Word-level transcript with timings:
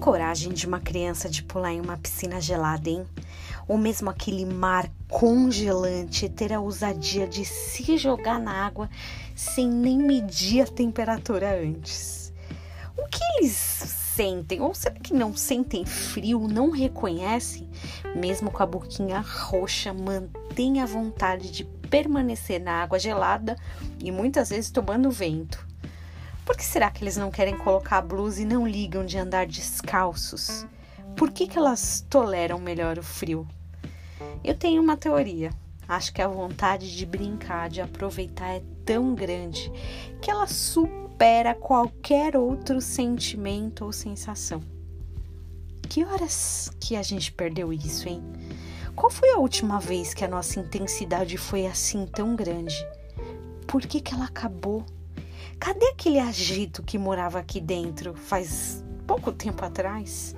coragem 0.00 0.52
de 0.52 0.66
uma 0.66 0.80
criança 0.80 1.28
de 1.28 1.42
pular 1.42 1.72
em 1.72 1.80
uma 1.80 1.98
piscina 1.98 2.40
gelada, 2.40 2.88
hein? 2.88 3.06
Ou 3.68 3.76
mesmo 3.76 4.08
aquele 4.08 4.46
mar 4.46 4.90
congelante 5.08 6.28
ter 6.28 6.52
a 6.52 6.60
ousadia 6.60 7.28
de 7.28 7.44
se 7.44 7.98
jogar 7.98 8.40
na 8.40 8.66
água 8.66 8.88
sem 9.36 9.68
nem 9.68 9.98
medir 9.98 10.62
a 10.62 10.66
temperatura 10.66 11.54
antes. 11.54 12.32
O 12.96 13.06
que 13.08 13.20
eles 13.38 13.52
sentem? 14.16 14.60
Ou 14.60 14.74
será 14.74 14.94
que 14.96 15.12
não 15.12 15.36
sentem 15.36 15.84
frio, 15.84 16.48
não 16.48 16.70
reconhecem? 16.70 17.68
Mesmo 18.16 18.50
com 18.50 18.62
a 18.62 18.66
boquinha 18.66 19.20
roxa, 19.20 19.92
mantém 19.92 20.80
a 20.80 20.86
vontade 20.86 21.50
de 21.52 21.64
permanecer 21.64 22.60
na 22.60 22.82
água 22.82 22.98
gelada 22.98 23.56
e 24.02 24.10
muitas 24.10 24.48
vezes 24.48 24.70
tomando 24.70 25.10
vento. 25.10 25.69
Por 26.50 26.56
que 26.56 26.64
será 26.64 26.90
que 26.90 27.04
eles 27.04 27.16
não 27.16 27.30
querem 27.30 27.56
colocar 27.56 27.98
a 27.98 28.02
blusa 28.02 28.42
e 28.42 28.44
não 28.44 28.66
ligam 28.66 29.06
de 29.06 29.16
andar 29.16 29.46
descalços? 29.46 30.66
Por 31.16 31.30
que, 31.30 31.46
que 31.46 31.56
elas 31.56 32.04
toleram 32.10 32.58
melhor 32.58 32.98
o 32.98 33.04
frio? 33.04 33.46
Eu 34.42 34.56
tenho 34.56 34.82
uma 34.82 34.96
teoria. 34.96 35.52
Acho 35.86 36.12
que 36.12 36.20
a 36.20 36.26
vontade 36.26 36.96
de 36.96 37.06
brincar, 37.06 37.68
de 37.68 37.80
aproveitar 37.80 38.48
é 38.48 38.64
tão 38.84 39.14
grande 39.14 39.70
que 40.20 40.28
ela 40.28 40.48
supera 40.48 41.54
qualquer 41.54 42.36
outro 42.36 42.80
sentimento 42.80 43.84
ou 43.84 43.92
sensação. 43.92 44.60
Que 45.88 46.04
horas 46.04 46.68
que 46.80 46.96
a 46.96 47.02
gente 47.02 47.30
perdeu 47.30 47.72
isso, 47.72 48.08
hein? 48.08 48.24
Qual 48.96 49.08
foi 49.08 49.30
a 49.30 49.38
última 49.38 49.78
vez 49.78 50.12
que 50.12 50.24
a 50.24 50.28
nossa 50.28 50.58
intensidade 50.58 51.36
foi 51.38 51.68
assim 51.68 52.06
tão 52.06 52.34
grande? 52.34 52.74
Por 53.68 53.82
que, 53.82 54.00
que 54.00 54.12
ela 54.12 54.24
acabou? 54.24 54.84
Cadê 55.60 55.88
aquele 55.88 56.18
agito 56.18 56.82
que 56.82 56.96
morava 56.96 57.38
aqui 57.38 57.60
dentro 57.60 58.14
faz 58.14 58.82
pouco 59.06 59.30
tempo 59.30 59.62
atrás? 59.62 60.34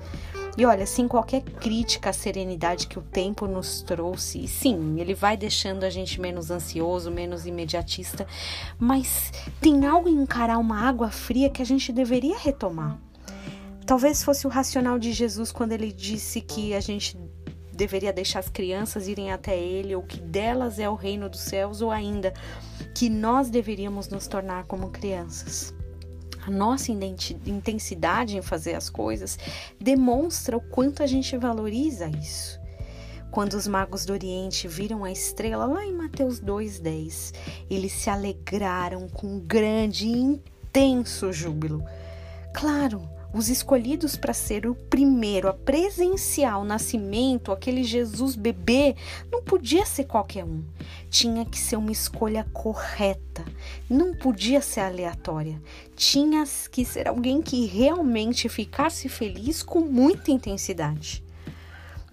E 0.57 0.65
olha, 0.65 0.85
sem 0.85 1.07
qualquer 1.07 1.41
crítica 1.41 2.09
à 2.09 2.13
serenidade 2.13 2.87
que 2.87 2.99
o 2.99 3.01
tempo 3.01 3.47
nos 3.47 3.81
trouxe, 3.81 4.45
sim, 4.49 4.99
ele 4.99 5.15
vai 5.15 5.37
deixando 5.37 5.85
a 5.85 5.89
gente 5.89 6.19
menos 6.19 6.51
ansioso, 6.51 7.09
menos 7.09 7.47
imediatista, 7.47 8.27
mas 8.77 9.31
tem 9.61 9.85
algo 9.87 10.09
em 10.09 10.21
encarar 10.21 10.57
uma 10.59 10.87
água 10.87 11.09
fria 11.09 11.49
que 11.49 11.61
a 11.61 11.65
gente 11.65 11.93
deveria 11.93 12.37
retomar. 12.37 12.99
Talvez 13.85 14.23
fosse 14.23 14.45
o 14.45 14.49
racional 14.49 14.99
de 14.99 15.13
Jesus 15.13 15.53
quando 15.53 15.71
ele 15.71 15.91
disse 15.91 16.41
que 16.41 16.73
a 16.73 16.81
gente 16.81 17.17
deveria 17.83 18.13
deixar 18.13 18.39
as 18.39 18.47
crianças 18.47 19.09
irem 19.09 19.33
até 19.33 19.57
ele, 19.59 19.93
ou 19.93 20.01
que 20.01 20.17
delas 20.17 20.79
é 20.79 20.89
o 20.89 20.95
reino 20.95 21.27
dos 21.27 21.41
céus, 21.41 21.81
ou 21.81 21.91
ainda 21.91 22.33
que 22.95 23.09
nós 23.09 23.49
deveríamos 23.49 24.07
nos 24.07 24.25
tornar 24.25 24.63
como 24.63 24.89
crianças. 24.89 25.73
A 26.47 26.49
nossa 26.49 26.93
intensidade 26.93 28.37
em 28.37 28.41
fazer 28.41 28.75
as 28.75 28.89
coisas 28.89 29.37
demonstra 29.79 30.55
o 30.55 30.61
quanto 30.61 31.03
a 31.03 31.07
gente 31.07 31.35
valoriza 31.35 32.07
isso. 32.07 32.57
Quando 33.31 33.55
os 33.55 33.67
magos 33.67 34.05
do 34.05 34.13
Oriente 34.13 34.65
viram 34.65 35.03
a 35.03 35.11
estrela 35.11 35.65
lá 35.65 35.85
em 35.85 35.93
Mateus 35.93 36.39
2:10, 36.39 37.33
eles 37.69 37.91
se 37.91 38.09
alegraram 38.09 39.09
com 39.09 39.39
grande 39.39 40.07
e 40.07 40.17
intenso 40.17 41.33
júbilo. 41.33 41.83
Claro, 42.53 43.09
os 43.33 43.49
escolhidos 43.49 44.15
para 44.15 44.33
ser 44.33 44.67
o 44.67 44.75
primeiro 44.75 45.49
a 45.49 45.53
presenciar 45.53 46.61
o 46.61 46.63
nascimento, 46.63 47.51
aquele 47.51 47.83
Jesus 47.83 48.35
bebê, 48.35 48.95
não 49.31 49.41
podia 49.41 49.85
ser 49.85 50.03
qualquer 50.03 50.45
um. 50.45 50.63
Tinha 51.09 51.43
que 51.43 51.57
ser 51.57 51.75
uma 51.75 51.91
escolha 51.91 52.45
correta, 52.53 53.43
não 53.89 54.15
podia 54.15 54.61
ser 54.61 54.81
aleatória. 54.81 55.59
Tinha 55.95 56.43
que 56.71 56.85
ser 56.85 57.07
alguém 57.07 57.41
que 57.41 57.65
realmente 57.65 58.47
ficasse 58.47 59.09
feliz 59.09 59.63
com 59.63 59.79
muita 59.79 60.31
intensidade. 60.31 61.23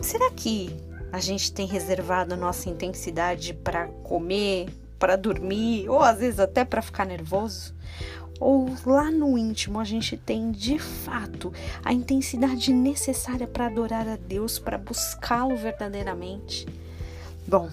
Será 0.00 0.30
que 0.30 0.74
a 1.12 1.20
gente 1.20 1.52
tem 1.52 1.66
reservado 1.66 2.32
a 2.32 2.36
nossa 2.36 2.70
intensidade 2.70 3.52
para 3.52 3.88
comer, 3.88 4.68
para 4.98 5.16
dormir 5.16 5.88
ou 5.88 6.00
às 6.00 6.18
vezes 6.18 6.40
até 6.40 6.64
para 6.64 6.80
ficar 6.80 7.04
nervoso? 7.04 7.74
Ou 8.40 8.74
lá 8.86 9.10
no 9.10 9.36
íntimo 9.36 9.78
a 9.78 9.84
gente 9.84 10.16
tem 10.16 10.50
de 10.50 10.78
fato 10.78 11.52
a 11.84 11.92
intensidade 11.92 12.72
necessária 12.72 13.46
para 13.46 13.66
adorar 13.66 14.08
a 14.08 14.16
Deus, 14.16 14.58
para 14.58 14.78
buscá-lo 14.78 15.56
verdadeiramente? 15.56 16.66
Bom, 17.46 17.68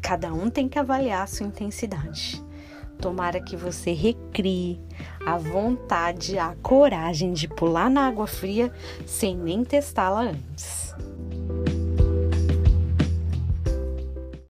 cada 0.00 0.32
um 0.32 0.48
tem 0.48 0.68
que 0.68 0.78
avaliar 0.78 1.24
a 1.24 1.26
sua 1.26 1.46
intensidade. 1.46 2.42
Tomara 3.00 3.40
que 3.40 3.56
você 3.56 3.92
recrie 3.92 4.80
a 5.26 5.36
vontade, 5.36 6.38
a 6.38 6.54
coragem 6.62 7.32
de 7.32 7.46
pular 7.48 7.90
na 7.90 8.06
água 8.06 8.26
fria 8.26 8.72
sem 9.04 9.36
nem 9.36 9.64
testá-la 9.64 10.20
antes. 10.22 10.94